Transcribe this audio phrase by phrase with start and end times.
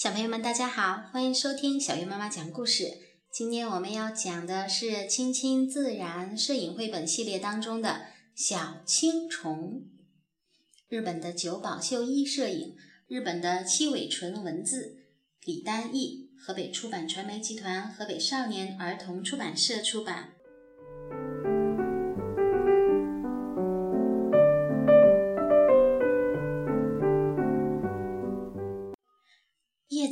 [0.00, 2.84] 小朋友们，大家好，欢迎收听小月妈妈讲故事。
[3.30, 7.88] 今天我们要讲的是《亲亲自然》摄影绘本系列当中的
[8.34, 9.82] 《小青虫》。
[10.88, 12.74] 日本的久保秀一摄影，
[13.08, 15.04] 日本的七尾纯文字，
[15.44, 20.32] 李丹译，河北出版传媒集团河北少年儿童出版社出版。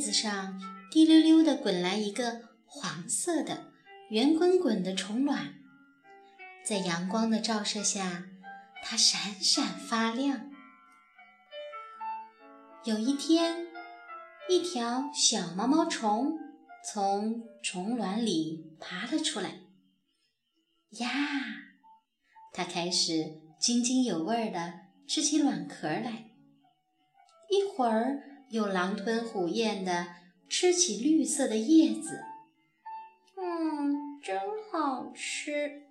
[0.09, 0.59] 子上
[0.89, 3.71] 滴溜溜地滚来一个黄色的
[4.09, 5.59] 圆滚滚的虫卵，
[6.65, 8.23] 在阳光的照射下，
[8.83, 10.49] 它闪闪发亮。
[12.85, 13.67] 有一天，
[14.49, 16.39] 一条小毛毛虫
[16.83, 19.59] 从虫卵里爬了出来。
[20.93, 21.09] 呀，
[22.51, 24.73] 它开始津津有味地
[25.07, 26.31] 吃起卵壳来。
[27.51, 28.23] 一会儿。
[28.49, 30.07] 又狼吞虎咽地
[30.49, 32.23] 吃起绿色的叶子，
[33.37, 34.39] 嗯，真
[34.71, 35.83] 好吃。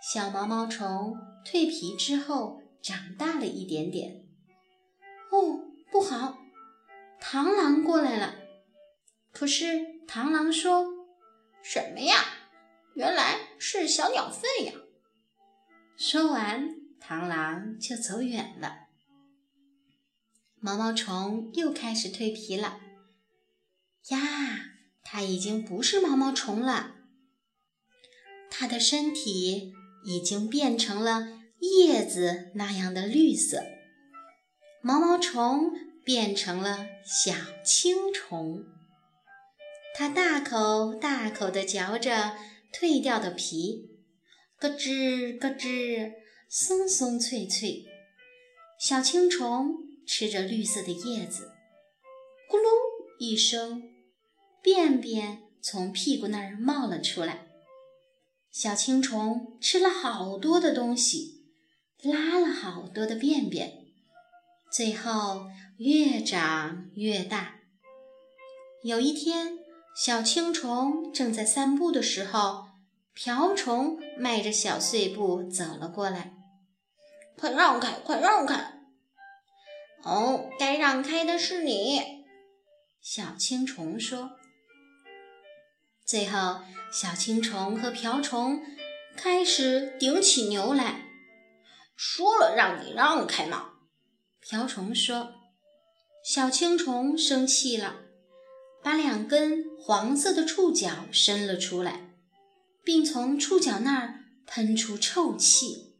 [0.00, 4.24] 小毛毛虫蜕皮之后长大了一点点。
[5.30, 6.38] 哦，不好！
[7.20, 8.34] 螳螂过来了。
[9.32, 10.86] 可是螳螂说
[11.62, 12.16] ：“什么呀？
[12.94, 14.72] 原来是小鸟粪呀！”
[15.96, 16.68] 说完，
[17.00, 18.87] 螳螂就走远了。
[20.60, 22.80] 毛毛虫又开始蜕皮了，
[24.08, 24.18] 呀，
[25.04, 26.96] 它已经不是毛毛虫了，
[28.50, 29.72] 它的身体
[30.04, 31.28] 已经变成了
[31.60, 33.62] 叶子那样的绿色，
[34.82, 35.70] 毛毛虫
[36.04, 38.64] 变成了小青虫，
[39.94, 42.36] 它大口大口地嚼着
[42.72, 43.90] 蜕掉的皮，
[44.58, 46.14] 咯吱咯吱，
[46.48, 47.84] 松松脆脆，
[48.80, 49.87] 小青虫。
[50.08, 51.52] 吃着绿色的叶子，
[52.50, 52.66] 咕噜
[53.18, 53.82] 一声，
[54.62, 57.46] 便便从屁股那儿冒了出来。
[58.50, 61.44] 小青虫吃了好多的东西，
[62.02, 63.84] 拉了好多的便便，
[64.72, 67.56] 最后越长越大。
[68.82, 69.58] 有一天，
[69.94, 72.68] 小青虫正在散步的时候，
[73.12, 76.32] 瓢虫迈着小碎步走了过来。
[77.36, 78.76] “快让开，快让开！”
[80.02, 82.24] 哦，该让开的是你，
[83.00, 84.30] 小青虫说。
[86.06, 86.60] 最后，
[86.90, 88.62] 小青虫和瓢虫
[89.16, 91.04] 开始顶起牛来。
[91.96, 93.72] 说了让你让开嘛，
[94.40, 95.34] 瓢虫说。
[96.24, 97.96] 小青虫生气了，
[98.82, 102.10] 把两根黄色的触角伸了出来，
[102.84, 105.96] 并从触角那儿喷出臭气。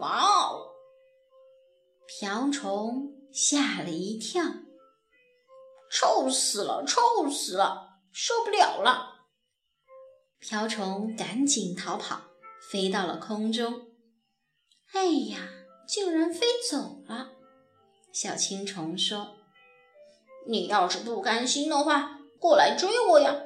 [0.00, 0.67] 哇哦！
[2.20, 4.42] 瓢虫吓了一跳，
[5.88, 9.28] 臭死了，臭死了，受不了了！
[10.40, 12.22] 瓢虫赶紧逃跑，
[12.72, 13.92] 飞到了空中。
[14.94, 15.48] 哎呀，
[15.86, 17.34] 竟然飞走了！
[18.12, 19.36] 小青虫说
[20.48, 23.42] ：“你要是不甘心的话，过来追我呀！”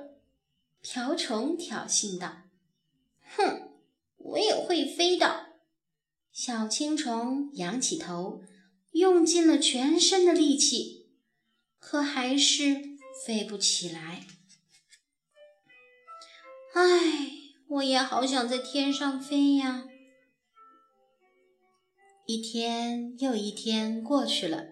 [0.80, 2.36] 瓢虫挑衅道。
[3.36, 3.68] “哼，
[4.16, 5.48] 我也会飞的。”
[6.32, 8.40] 小青虫仰起头。
[8.92, 11.10] 用尽了全身的力气，
[11.78, 14.26] 可还是飞不起来。
[16.74, 17.30] 唉，
[17.68, 19.84] 我也好想在天上飞呀！
[22.26, 24.68] 一天又一天过去了，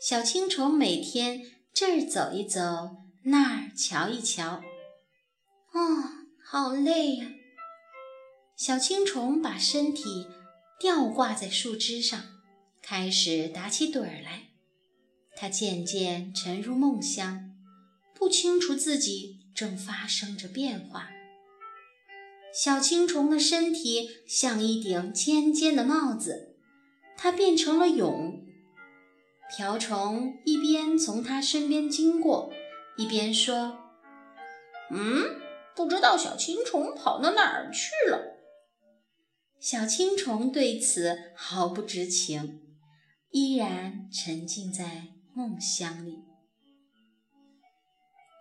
[0.00, 1.42] 小青虫每天
[1.72, 2.60] 这儿走一走，
[3.24, 4.62] 那儿瞧一瞧，
[5.72, 7.26] 啊，好累呀！
[8.56, 10.28] 小青虫把身体
[10.78, 12.35] 吊挂在树枝上。
[12.88, 14.50] 开始打起盹儿来，
[15.34, 17.50] 他渐渐沉入梦乡，
[18.14, 21.10] 不清楚自己正发生着变化。
[22.54, 26.54] 小青虫的身体像一顶尖尖的帽子，
[27.16, 28.46] 它变成了蛹。
[29.56, 32.52] 瓢虫一边从它身边经过，
[32.96, 33.78] 一边说
[34.94, 35.40] ：“嗯，
[35.74, 38.36] 不知道小青虫跑到哪儿去了。”
[39.58, 42.62] 小青虫对此毫不知情。
[43.36, 46.24] 依然沉浸在梦乡里。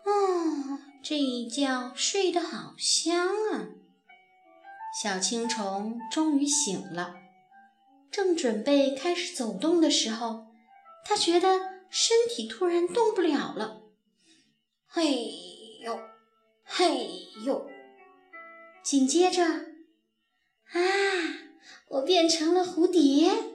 [0.05, 3.67] 哦，这一觉睡得好香啊！
[5.03, 7.17] 小青虫终于醒了，
[8.09, 10.45] 正准备开始走动的时候，
[11.03, 11.59] 它觉得
[11.89, 13.81] 身体突然动不了了。
[14.87, 15.29] 嘿
[15.83, 15.99] 呦，
[16.63, 17.09] 嘿
[17.45, 17.69] 呦！
[18.81, 20.79] 紧接着，啊，
[21.89, 23.54] 我变成了蝴蝶。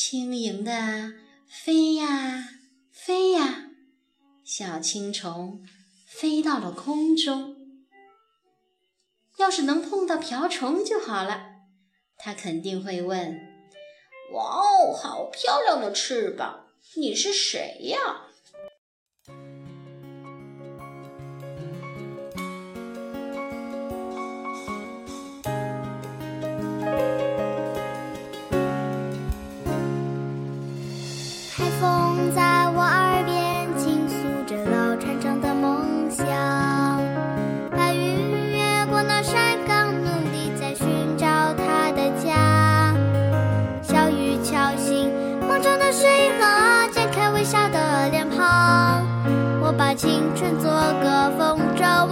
[0.00, 1.14] 轻盈地
[1.48, 2.50] 飞呀
[2.92, 3.64] 飞呀，
[4.44, 5.60] 小青虫
[6.06, 7.56] 飞到了空中。
[9.38, 11.48] 要是能碰到瓢虫就好了，
[12.16, 13.40] 它肯定会问
[14.34, 16.68] ：“哇哦，好漂亮的翅膀！
[16.94, 18.27] 你是谁呀？”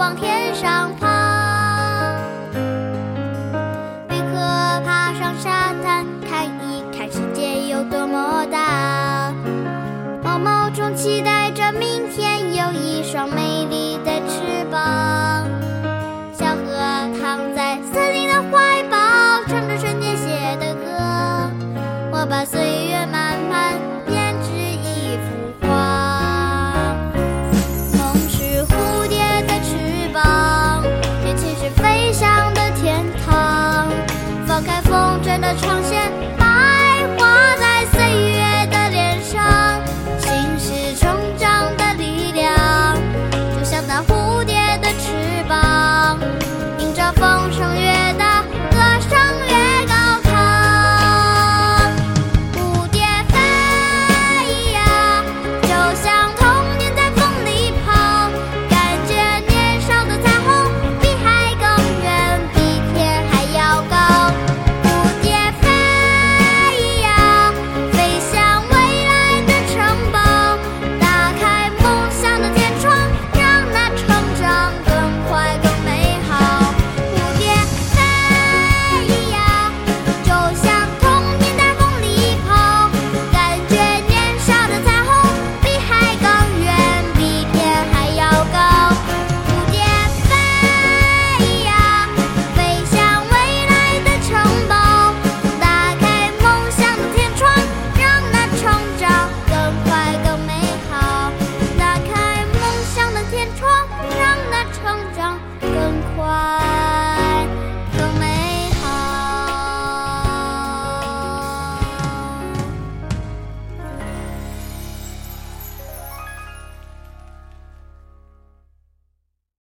[0.06, 1.05] 往天上跑，